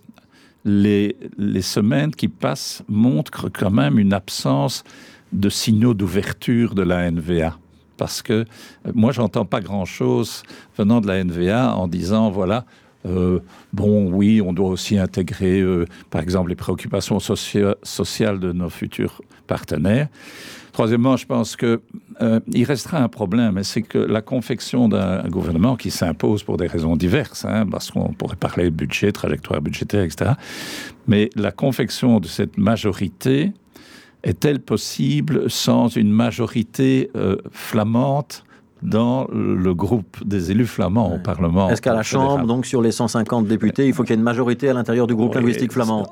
les, 0.64 1.16
les 1.38 1.60
semaines 1.60 2.12
qui 2.12 2.28
passent 2.28 2.84
montrent 2.88 3.48
quand 3.48 3.72
même 3.72 3.98
une 3.98 4.12
absence 4.12 4.84
de 5.32 5.48
signaux 5.48 5.92
d'ouverture 5.92 6.76
de 6.76 6.82
la 6.82 7.10
NVA. 7.10 7.58
Parce 7.96 8.22
que 8.22 8.32
euh, 8.32 8.44
moi, 8.94 9.10
j'entends 9.10 9.44
pas 9.44 9.60
grand-chose 9.60 10.44
venant 10.76 11.00
de 11.00 11.08
la 11.08 11.24
NVA 11.24 11.74
en 11.74 11.88
disant, 11.88 12.30
voilà, 12.30 12.64
euh, 13.06 13.40
bon, 13.72 14.10
oui, 14.12 14.40
on 14.40 14.52
doit 14.52 14.68
aussi 14.68 14.98
intégrer, 14.98 15.60
euh, 15.60 15.86
par 16.10 16.20
exemple, 16.20 16.50
les 16.50 16.56
préoccupations 16.56 17.20
sociales 17.20 18.40
de 18.40 18.52
nos 18.52 18.70
futurs 18.70 19.22
partenaires. 19.46 20.08
Troisièmement, 20.72 21.16
je 21.16 21.26
pense 21.26 21.56
qu'il 21.56 21.78
euh, 22.22 22.40
restera 22.66 22.98
un 22.98 23.08
problème, 23.08 23.62
c'est 23.64 23.82
que 23.82 23.98
la 23.98 24.20
confection 24.20 24.88
d'un 24.88 25.26
gouvernement 25.28 25.76
qui 25.76 25.90
s'impose 25.90 26.42
pour 26.42 26.56
des 26.56 26.66
raisons 26.66 26.96
diverses, 26.96 27.44
hein, 27.44 27.66
parce 27.68 27.90
qu'on 27.90 28.12
pourrait 28.12 28.36
parler 28.36 28.64
de 28.64 28.70
budget, 28.70 29.10
trajectoire 29.10 29.60
budgétaire, 29.60 30.04
etc. 30.04 30.32
Mais 31.06 31.30
la 31.34 31.50
confection 31.50 32.20
de 32.20 32.26
cette 32.26 32.58
majorité 32.58 33.52
est-elle 34.22 34.60
possible 34.60 35.50
sans 35.50 35.88
une 35.96 36.10
majorité 36.10 37.10
flamande 37.50 38.42
dans 38.82 39.26
le 39.32 39.74
groupe 39.74 40.16
des 40.24 40.50
élus 40.50 40.66
flamands 40.66 41.14
au 41.14 41.18
Parlement. 41.18 41.68
Est-ce 41.70 41.82
qu'à 41.82 41.94
la 41.94 42.02
Chambre, 42.02 42.46
donc 42.46 42.66
sur 42.66 42.80
les 42.80 42.92
150 42.92 43.46
députés, 43.46 43.86
il 43.86 43.94
faut 43.94 44.02
qu'il 44.02 44.10
y 44.10 44.14
ait 44.14 44.18
une 44.18 44.22
majorité 44.22 44.68
à 44.68 44.72
l'intérieur 44.72 45.06
du 45.06 45.14
groupe 45.14 45.34
linguistique 45.34 45.72
flamand 45.72 46.08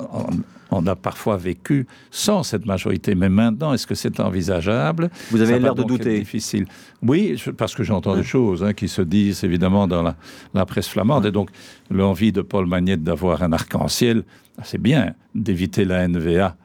on, 0.71 0.85
a 0.89 0.97
parfois 0.97 1.37
vécu 1.37 1.87
sans 2.11 2.43
cette 2.43 2.67
majorité, 2.67 3.15
mais 3.15 3.29
maintenant, 3.29 3.73
est-ce 3.73 3.87
que 3.87 3.95
c'est 3.95 4.19
envisageable? 4.19 5.11
Vous 5.31 5.41
avez 5.41 5.61
l'air 5.61 5.77
de 5.77 5.85
douter. 5.85 6.19
difficile. 6.19 6.67
Oui, 7.03 7.41
parce 7.57 7.75
que 7.75 7.85
j'entends 7.85 8.17
des 8.17 8.25
choses 8.25 8.65
hein, 8.65 8.73
qui 8.73 8.89
se 8.89 9.03
disent 9.03 9.45
évidemment 9.45 9.87
dans 9.87 10.03
la, 10.03 10.67
presse 10.67 10.89
flamande, 10.89 11.25
et 11.27 11.31
donc 11.31 11.51
l'envie 11.91 12.33
de 12.33 12.43
Paul 12.43 12.67
Magnette 12.67 13.05
d'avoir 13.05 13.45
un 13.45 13.53
arc-en-ciel, 13.53 14.25
c'est 14.65 14.81
bien 14.81 15.15
d'éviter 15.35 15.85
la 15.85 16.09
NVA. 16.09 16.57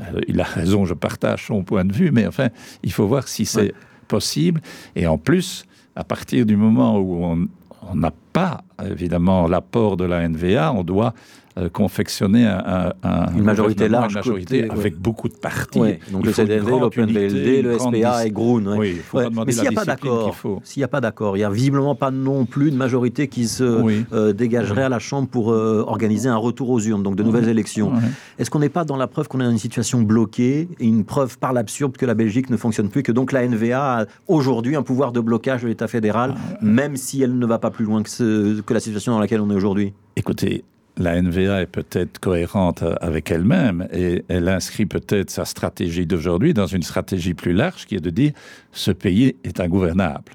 Euh, 0.00 0.20
il 0.26 0.40
a 0.40 0.44
raison, 0.44 0.86
je 0.86 0.94
partage 0.94 1.46
son 1.46 1.62
point 1.62 1.84
de 1.84 1.92
vue, 1.92 2.10
mais 2.12 2.26
enfin, 2.26 2.48
il 2.82 2.92
faut 2.92 3.06
voir 3.06 3.28
si 3.28 3.44
c'est 3.44 3.74
possible. 4.10 4.60
Et 4.96 5.06
en 5.06 5.16
plus, 5.16 5.64
à 5.96 6.04
partir 6.04 6.44
du 6.44 6.56
moment 6.56 6.98
où 6.98 7.24
on 7.24 7.94
n'a 7.94 8.12
pas, 8.32 8.62
évidemment, 8.84 9.48
l'apport 9.48 9.96
de 9.96 10.04
la 10.04 10.28
NVA, 10.28 10.72
on 10.72 10.84
doit 10.84 11.14
euh, 11.58 11.68
confectionner 11.68 12.46
un, 12.46 12.92
une 13.36 13.42
majorité 13.42 13.88
large, 13.88 14.14
majorité 14.14 14.70
avec 14.70 14.96
beaucoup 14.96 15.28
de 15.28 15.34
partis. 15.34 15.80
donc 16.12 16.24
le 16.24 16.32
CDV, 16.32 16.70
l'OpenVLD, 16.70 17.62
le 17.62 17.76
SPA 17.76 18.24
et 18.24 18.30
Groen. 18.30 18.78
Mais 18.78 19.52
s'il 19.52 19.62
n'y 19.62 19.68
a 19.68 19.72
pas 19.72 19.84
d'accord, 19.84 20.36
s'il 20.62 20.80
n'y 20.80 20.84
a 20.84 20.88
pas 20.88 21.00
d'accord, 21.00 21.36
il 21.36 21.40
n'y 21.40 21.44
a 21.44 21.50
visiblement 21.50 21.96
pas 21.96 22.12
non 22.12 22.44
plus 22.44 22.70
de 22.70 22.76
majorité 22.76 23.26
qui 23.26 23.48
se 23.48 23.64
euh, 24.12 24.32
dégagerait 24.32 24.84
à 24.84 24.88
la 24.88 25.00
Chambre 25.00 25.28
pour 25.28 25.52
euh, 25.52 25.84
organiser 25.86 26.28
un 26.28 26.36
retour 26.36 26.70
aux 26.70 26.80
urnes, 26.80 27.02
donc 27.02 27.16
de 27.16 27.22
nouvelles 27.22 27.48
élections. 27.48 27.92
Est-ce 28.38 28.48
qu'on 28.48 28.60
n'est 28.60 28.68
pas 28.68 28.84
dans 28.84 28.96
la 28.96 29.06
preuve 29.06 29.26
qu'on 29.26 29.40
est 29.40 29.44
dans 29.44 29.50
une 29.50 29.58
situation 29.58 30.02
bloquée 30.02 30.68
et 30.78 30.86
une 30.86 31.04
preuve 31.04 31.36
par 31.38 31.52
l'absurde 31.52 31.96
que 31.96 32.06
la 32.06 32.14
Belgique 32.14 32.50
ne 32.50 32.56
fonctionne 32.56 32.88
plus, 32.90 33.02
que 33.02 33.12
donc 33.12 33.32
la 33.32 33.46
NVA 33.46 34.00
a 34.00 34.06
aujourd'hui 34.28 34.76
un 34.76 34.82
pouvoir 34.82 35.12
de 35.12 35.20
blocage 35.20 35.62
de 35.62 35.68
l'État 35.68 35.88
fédéral, 35.88 36.34
ah, 36.36 36.58
même 36.62 36.96
si 36.96 37.22
elle 37.22 37.36
ne 37.36 37.46
va 37.46 37.58
pas 37.58 37.70
plus 37.70 37.84
loin 37.84 38.02
que, 38.02 38.60
que 38.60 38.74
la 38.74 38.80
situation 38.80 39.12
dans 39.12 39.18
laquelle 39.18 39.40
on 39.40 39.50
est 39.50 39.54
aujourd'hui? 39.54 39.92
Écoutez, 40.16 40.64
la 40.96 41.20
NVA 41.20 41.62
est 41.62 41.66
peut-être 41.66 42.18
cohérente 42.18 42.84
avec 43.00 43.30
elle-même 43.30 43.88
et 43.92 44.24
elle 44.28 44.48
inscrit 44.48 44.86
peut-être 44.86 45.30
sa 45.30 45.44
stratégie 45.44 46.06
d'aujourd'hui 46.06 46.54
dans 46.54 46.66
une 46.66 46.82
stratégie 46.82 47.34
plus 47.34 47.52
large 47.52 47.86
qui 47.86 47.96
est 47.96 48.00
de 48.00 48.10
dire 48.10 48.32
ce 48.72 48.90
pays 48.90 49.36
est 49.44 49.60
ingouvernable. 49.60 50.32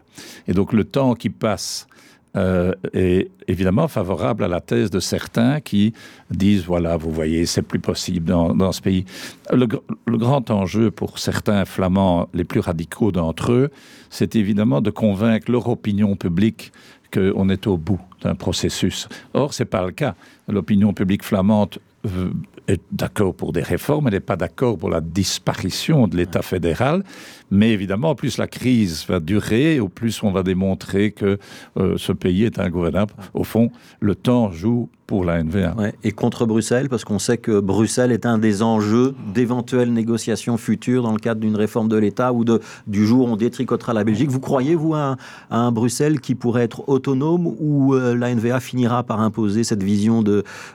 Et 0.48 0.54
donc 0.54 0.74
le 0.74 0.84
temps 0.84 1.14
qui 1.14 1.30
passe 1.30 1.88
euh, 2.36 2.74
est 2.94 3.30
évidemment 3.48 3.88
favorable 3.88 4.44
à 4.44 4.48
la 4.48 4.60
thèse 4.60 4.90
de 4.90 5.00
certains 5.00 5.62
qui 5.62 5.94
disent 6.30 6.66
voilà, 6.66 6.98
vous 6.98 7.12
voyez, 7.12 7.46
c'est 7.46 7.62
plus 7.62 7.80
possible 7.80 8.26
dans, 8.26 8.72
ce 8.72 8.82
pays. 8.82 9.06
Le, 9.52 9.68
le, 10.06 10.18
grand 10.18 10.50
enjeu 10.52 10.92
pour 10.92 11.20
certains 11.20 11.66
flamands, 11.66 12.28
les 12.34 12.44
plus 12.44 12.60
radicaux 12.60 13.12
d'entre 13.12 13.52
eux, 13.52 13.70
c'est 14.10 14.36
évidemment 14.36 14.82
de 14.82 14.90
convaincre 14.90 15.52
leur 15.52 15.68
opinion 15.70 16.16
publique 16.16 16.72
qu'on 17.14 17.50
est 17.50 17.68
au 17.68 17.78
bout 17.78 18.00
d'un 18.22 18.36
processus. 18.36 19.08
Or, 19.34 19.54
ce 19.54 19.64
n'est 19.64 19.70
pas 19.70 19.86
le 19.86 19.92
cas. 19.92 20.16
L'opinion 20.48 20.94
publique 20.94 21.24
flamande 21.24 21.78
euh, 22.06 22.32
est 22.68 22.82
d'accord 22.92 23.36
pour 23.36 23.54
des 23.54 23.62
réformes, 23.62 24.08
elle 24.08 24.16
n'est 24.16 24.20
pas 24.20 24.36
d'accord 24.36 24.78
pour 24.78 24.90
la 24.90 25.02
disparition 25.02 26.08
de 26.08 26.18
l'État 26.18 26.42
fédéral, 26.42 27.04
mais 27.52 27.72
évidemment, 27.72 28.16
plus 28.16 28.38
la 28.38 28.48
crise 28.48 29.06
va 29.08 29.20
durer, 29.20 29.80
au 29.80 29.90
plus 29.90 30.24
on 30.24 30.32
va 30.32 30.44
démontrer 30.44 31.12
que 31.12 31.38
euh, 31.78 31.96
ce 31.98 32.12
pays 32.12 32.44
est 32.44 32.60
ingouvernable. 32.60 33.14
Au 33.34 33.44
fond, 33.44 33.72
le 34.00 34.16
temps 34.16 34.52
joue 34.52 34.90
pour 35.08 35.24
la 35.24 35.44
NVA. 35.44 35.76
et 36.04 36.12
contre 36.12 36.46
Bruxelles, 36.46 36.90
parce 36.90 37.04
qu'on 37.04 37.20
sait 37.20 37.38
que 37.38 37.60
Bruxelles 37.60 38.12
est 38.12 38.26
un 38.26 38.38
des 38.38 38.64
enjeux 38.64 39.14
d'éventuelles 39.34 39.94
négociations 39.94 40.58
futures 40.58 41.04
dans 41.04 41.12
le 41.12 41.20
cadre 41.20 41.42
d'une 41.42 41.56
réforme 41.56 41.90
de 41.90 41.98
l'État 41.98 42.34
ou 42.34 42.44
de, 42.44 42.60
du 42.88 43.06
jour 43.06 43.28
où 43.28 43.32
on 43.32 43.36
détricotera 43.36 43.94
la 43.94 44.04
Belgique. 44.04 44.30
Vous 44.30 44.40
croyez, 44.40 44.74
vous, 44.74 44.96
à 44.96 45.18
un, 45.52 45.72
Bruxelles 45.72 46.20
qui 46.22 46.34
pourrait 46.34 46.64
être 46.64 46.90
autonome 46.90 47.48
ou 47.60 47.94
euh, 47.94 48.16
la 48.16 48.34
NVA 48.34 48.60
finira 48.60 49.04
par 49.04 49.20
imposer 49.22 49.64
cette 49.64 49.84
vision 49.84 50.24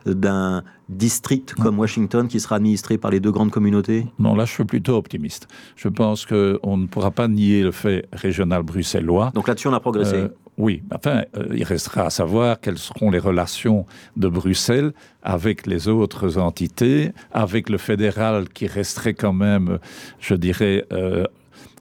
d'un 0.07 0.63
district 0.89 1.55
comme 1.55 1.79
Washington 1.79 2.29
qui 2.29 2.41
sera 2.41 2.57
administré 2.57 2.99
par 2.99 3.11
les 3.11 3.21
deux 3.21 3.31
grandes 3.31 3.51
communautés? 3.51 4.07
Non, 4.19 4.35
là 4.35 4.45
je 4.45 4.53
suis 4.53 4.65
plutôt 4.65 4.97
optimiste. 4.97 5.49
Je 5.77 5.89
pense 5.89 6.27
qu'on 6.61 6.77
ne 6.77 6.87
pourra 6.87 7.11
pas 7.11 7.29
nier 7.29 7.63
le 7.63 7.73
fait 7.73 8.07
régional 8.13 8.63
bruxellois. 8.63 9.31
Donc 9.35 9.49
là-dessus 9.49 9.69
on 9.69 9.75
a 9.75 9.81
progressé 9.81 10.15
euh, 10.17 10.29
oui, 10.61 10.83
enfin, 10.95 11.23
euh, 11.39 11.47
il 11.55 11.65
restera 11.65 12.03
à 12.03 12.11
savoir 12.11 12.61
quelles 12.61 12.77
seront 12.77 13.11
les 13.11 13.19
relations 13.19 13.87
de 14.17 14.29
Bruxelles 14.29 14.93
avec 15.23 15.67
les 15.67 15.89
autres 15.89 16.37
entités, 16.37 17.13
avec 17.33 17.71
le 17.71 17.79
fédéral 17.79 18.47
qui 18.51 18.67
resterait 18.67 19.15
quand 19.15 19.33
même, 19.33 19.79
je 20.19 20.35
dirais, 20.35 20.85
euh, 20.93 21.25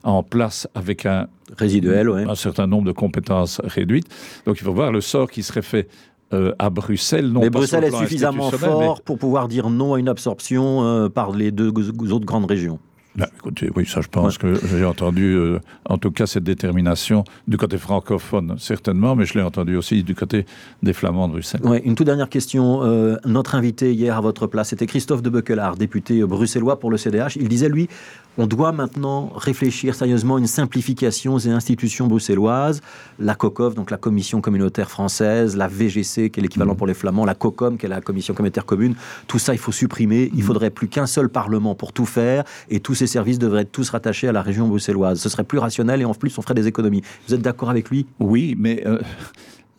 en 0.04 0.24
place 0.24 0.66
avec 0.76 1.06
un 1.06 1.28
résiduel, 1.58 2.08
un 2.10 2.36
certain 2.36 2.68
nombre 2.68 2.86
de 2.86 2.94
compétences 2.94 3.60
réduites. 3.66 4.08
Donc 4.46 4.62
il 4.62 4.64
faut 4.64 4.74
voir 4.74 4.94
le 4.94 5.02
sort 5.02 5.30
qui 5.30 5.44
serait 5.44 5.62
fait 5.62 5.90
euh, 6.32 6.54
à 6.58 6.70
Bruxelles. 6.70 7.30
Non 7.30 7.42
mais 7.42 7.50
Bruxelles 7.50 7.84
est 7.84 7.98
suffisamment 7.98 8.50
fort 8.50 9.02
pour 9.02 9.18
pouvoir 9.18 9.50
dire 9.50 9.70
non 9.70 9.96
à 9.96 10.00
une 10.00 10.08
absorption 10.08 11.10
par 11.14 11.32
les 11.32 11.52
deux 11.52 11.74
autres 12.14 12.26
grandes 12.26 12.50
régions. 12.50 12.80
Bah, 13.20 13.28
écoutez, 13.38 13.70
oui, 13.76 13.86
ça 13.86 14.00
je 14.02 14.08
pense 14.08 14.38
que 14.38 14.54
j'ai 14.66 14.86
entendu, 14.86 15.36
euh, 15.36 15.60
en 15.86 15.98
tout 15.98 16.12
cas, 16.12 16.26
cette 16.26 16.46
détermination 16.46 17.26
du 17.48 17.58
côté 17.58 17.78
francophone, 17.78 18.56
certainement, 18.58 19.16
mais 19.16 19.26
je 19.26 19.34
l'ai 19.34 19.44
entendu 19.44 19.76
aussi 19.76 20.04
du 20.04 20.16
côté 20.16 20.46
des 20.84 20.94
Flamands 20.94 21.28
de 21.28 21.34
Bruxelles. 21.34 21.62
Ouais, 21.64 21.82
une 21.84 21.96
toute 21.96 22.06
dernière 22.06 22.30
question. 22.30 22.84
Euh, 22.84 23.18
notre 23.26 23.56
invité 23.56 23.94
hier 23.94 24.18
à 24.18 24.22
votre 24.22 24.48
place, 24.48 24.70
c'était 24.70 24.88
Christophe 24.88 25.22
de 25.22 25.30
Bequelard, 25.30 25.76
député 25.76 26.24
bruxellois 26.24 26.80
pour 26.80 26.92
le 26.92 26.98
CDH. 26.98 27.36
Il 27.36 27.50
disait, 27.50 27.70
lui, 27.70 27.90
on 28.38 28.48
doit 28.48 28.72
maintenant 28.72 29.32
réfléchir 29.36 29.96
sérieusement 29.96 30.36
à 30.36 30.40
une 30.40 30.48
simplification 30.48 31.38
des 31.38 31.50
institutions 31.50 32.08
bruxelloises. 32.08 32.82
La 33.20 33.36
COCOF, 33.36 33.76
donc 33.76 33.92
la 33.92 33.98
Commission 33.98 34.40
communautaire 34.40 34.90
française, 34.90 35.58
la 35.58 35.68
VGC, 35.68 36.30
qui 36.30 36.40
est 36.40 36.44
l'équivalent 36.44 36.74
mmh. 36.74 36.78
pour 36.78 36.88
les 36.88 36.94
Flamands, 36.94 37.26
la 37.26 37.36
COCOM, 37.36 37.78
qui 37.78 37.86
est 37.86 37.90
la 37.90 38.02
Commission 38.02 38.34
communautaire 38.34 38.66
commune. 38.66 38.96
Tout 39.28 39.40
ça, 39.40 39.54
il 39.54 39.60
faut 39.60 39.72
supprimer. 39.72 40.32
Il 40.34 40.40
mmh. 40.40 40.48
faudrait 40.48 40.70
plus 40.70 40.88
qu'un 40.88 41.08
seul 41.08 41.30
Parlement 41.30 41.76
pour 41.76 41.92
tout 41.92 42.06
faire 42.06 42.44
et 42.70 42.80
tous 42.80 42.96
ces 42.96 43.08
services 43.08 43.40
devraient 43.40 43.64
être 43.64 43.72
tous 43.72 43.90
rattachés 43.90 44.28
à 44.28 44.32
la 44.32 44.42
région 44.42 44.68
bruxelloise. 44.68 45.20
Ce 45.20 45.30
serait 45.30 45.44
plus 45.44 45.60
rationnel 45.60 46.02
et 46.02 46.06
en 46.06 46.14
plus, 46.14 46.38
on 46.38 46.42
ferait 46.42 46.54
des 46.54 46.68
économies. 46.68 47.02
Vous 47.28 47.34
êtes 47.34 47.42
d'accord 47.42 47.70
avec 47.70 47.90
lui? 47.90 48.06
Oui, 48.20 48.56
mais 48.58 48.84
euh, 48.86 49.00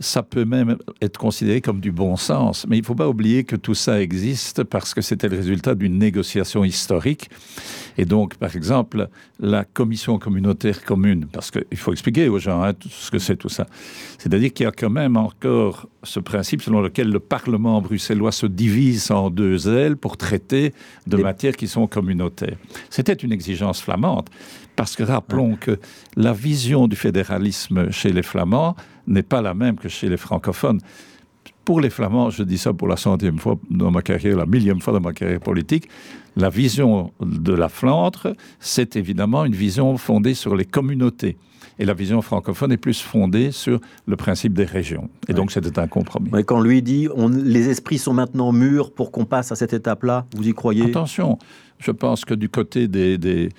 ça 0.01 0.23
peut 0.23 0.47
même 0.47 0.79
être 1.03 1.19
considéré 1.19 1.61
comme 1.61 1.81
du 1.81 1.93
bon 1.93 2.17
sens. 2.17 2.67
Mais 2.69 2.79
il 2.79 2.81
ne 2.81 2.87
faut 2.87 2.95
pas 2.95 3.09
oublier 3.09 3.45
que 3.45 3.55
tout 3.55 3.75
ça 3.75 4.01
existe 4.01 4.65
parce 4.65 4.95
que 4.95 5.03
c'était 5.03 5.29
le 5.29 5.37
résultat 5.37 5.75
d'une 5.75 5.99
négociation 5.99 6.65
historique. 6.65 7.29
Et 7.99 8.07
donc, 8.07 8.37
par 8.37 8.57
exemple, 8.57 9.09
la 9.39 9.65
commission 9.65 10.19
communautaire 10.19 10.85
commune, 10.85 11.27
parce 11.31 11.51
qu'il 11.51 11.77
faut 11.77 11.93
expliquer 11.93 12.29
aux 12.31 12.39
gens 12.39 12.63
hein, 12.63 12.73
ce 12.89 13.11
que 13.11 13.19
c'est 13.19 13.37
tout 13.37 13.51
ça. 13.51 13.67
C'est-à-dire 14.19 14.53
qu'il 14.53 14.65
y 14.65 14.67
a 14.67 14.73
quand 14.73 14.91
même 14.91 15.19
encore 15.19 15.87
ce 16.03 16.19
principe 16.19 16.63
selon 16.63 16.81
lequel 16.81 17.11
le 17.11 17.21
Parlement 17.21 17.83
bruxellois 17.83 18.33
se 18.33 18.47
divise 18.47 19.11
en 19.11 19.29
deux 19.29 19.69
ailes 19.69 19.99
pour 19.99 20.17
traiter 20.17 20.73
de 21.07 21.19
matières 21.19 21.57
qui 21.57 21.69
sont 21.69 21.87
communautaires. 21.87 22.57
C'était 22.89 23.13
une 23.13 23.33
exigence 23.33 23.83
flamande. 23.83 24.31
Parce 24.81 24.97
que 24.97 25.03
rappelons 25.03 25.57
que 25.57 25.79
la 26.17 26.33
vision 26.33 26.89
du 26.89 26.97
fédéralisme 26.97 27.91
chez 27.91 28.15
les 28.15 28.23
Flamands 28.23 28.75
n'est 29.07 29.23
pas 29.23 29.43
la 29.43 29.53
même 29.53 29.77
que 29.77 29.91
chez 29.91 30.09
les 30.09 30.17
francophones. 30.17 30.81
Pour 31.67 31.83
les 31.83 31.91
Flamands, 31.91 32.31
je 32.31 32.43
dis 32.45 32.57
ça 32.57 32.73
pour 32.73 32.89
la 32.89 32.97
centième 32.97 33.39
fois 33.39 33.59
dans 33.69 33.91
ma 33.91 34.01
carrière, 34.01 34.39
la 34.39 34.47
millième 34.47 34.81
fois 34.81 34.95
dans 34.95 35.03
ma 35.03 35.13
carrière 35.13 35.41
politique, 35.41 35.87
la 36.35 36.49
vision 36.49 37.13
de 37.21 37.53
la 37.53 37.69
Flandre, 37.69 38.33
c'est 38.59 38.97
évidemment 38.97 39.45
une 39.45 39.55
vision 39.55 39.99
fondée 39.99 40.33
sur 40.33 40.57
les 40.57 40.65
communautés. 40.65 41.37
Et 41.79 41.85
la 41.85 41.93
vision 41.93 42.23
francophone 42.23 42.73
est 42.73 42.79
plus 42.79 43.03
fondée 43.03 43.53
sur 43.53 43.81
le 44.07 44.17
principe 44.17 44.55
des 44.55 44.65
régions. 44.65 45.11
Et 45.29 45.35
donc 45.35 45.53
c'était 45.53 45.79
un 45.79 45.89
compromis. 45.89 46.31
quand 46.47 46.61
lui 46.63 46.81
dit 46.81 47.07
on, 47.15 47.29
les 47.29 47.69
esprits 47.69 47.99
sont 47.99 48.15
maintenant 48.15 48.51
mûrs 48.51 48.95
pour 48.95 49.13
qu'on 49.13 49.27
passe 49.27 49.53
à 49.53 49.57
cette 49.57 49.75
étape-là, 49.75 50.25
vous 50.35 50.49
y 50.49 50.55
croyez? 50.55 50.85
Attention, 50.85 51.39
je 51.79 51.91
pense 51.91 52.25
que 52.25 52.33
du 52.33 52.49
côté 52.49 52.89
des, 52.89 53.19
des 53.19 53.51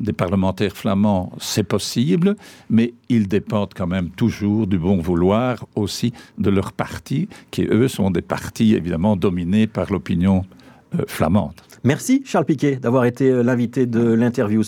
des 0.00 0.12
parlementaires 0.12 0.76
flamands, 0.76 1.32
c'est 1.38 1.62
possible, 1.62 2.36
mais 2.68 2.94
ils 3.08 3.28
dépendent 3.28 3.74
quand 3.74 3.86
même 3.86 4.10
toujours 4.10 4.66
du 4.66 4.78
bon 4.78 4.98
vouloir 4.98 5.66
aussi 5.76 6.12
de 6.38 6.50
leurs 6.50 6.72
partis, 6.72 7.28
qui 7.50 7.62
eux 7.70 7.88
sont 7.88 8.10
des 8.10 8.22
partis 8.22 8.74
évidemment 8.74 9.16
dominés 9.16 9.66
par 9.66 9.92
l'opinion 9.92 10.44
euh, 10.94 11.04
flamande. 11.06 11.54
Merci 11.84 12.22
Charles 12.26 12.46
Piquet 12.46 12.76
d'avoir 12.76 13.04
été 13.04 13.30
euh, 13.30 13.42
l'invité 13.42 13.86
de 13.86 14.02
l'interview. 14.02 14.62